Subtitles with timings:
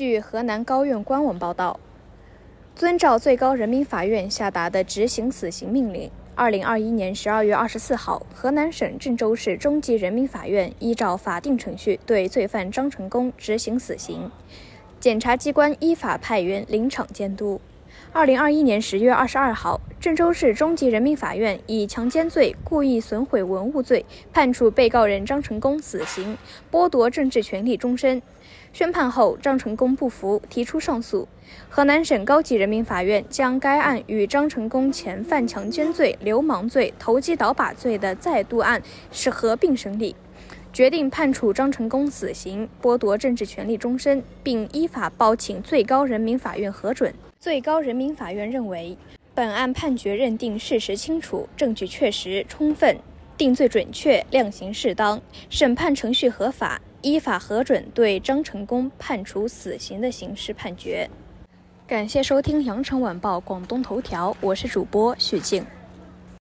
[0.00, 1.78] 据河南高院官网报道，
[2.74, 14.30] 遵照最高人民法院下达的执行死刑命令，二零二一年十二月二十四号，河南省郑州市中级人民法院依照法定程序对罪犯张成功执行死刑，
[14.98, 17.60] 检察机关依法派员临场监督。
[18.12, 26.36] 二零二一年十月二十二号，郑州市中级人民法院以强奸罪、故意损毁文物罪判处被告人张成功死刑，
[26.72, 28.20] 剥夺政治权利终身。
[28.72, 31.28] 宣判后，张成功不服，提出上诉。
[31.68, 40.16] 河南省高级人民法院将该案与张成功前犯强奸罪、流氓罪、投机倒把罪的再度案是合并审理，
[40.72, 47.14] 决定判处张成功死刑，剥夺政治权利终身，并依法报请最高人民法院核准。
[47.42, 48.94] 最高人民法院认为，
[49.34, 52.94] 本案判决认定事实清楚，证据确实充分，
[53.38, 55.18] 定罪准确，量刑适当，
[55.48, 61.08] 审判程序合法，依法核准对张成功判处死刑的刑事判决。
[61.86, 65.64] 感谢收听羊城晚报广东头条，我是主播许静。